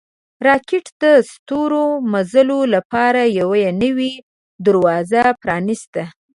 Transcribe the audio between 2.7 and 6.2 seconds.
لپاره یوه نوې دروازه پرانیسته